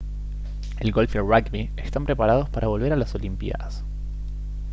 [0.79, 3.83] el golf y el rugby están preparados para volver a las olimpiadas